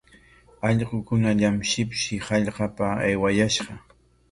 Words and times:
Ullqukunallam 0.69 1.59
shipshi 1.73 2.19
hallqapa 2.31 2.91
aywayashqa. 3.05 3.81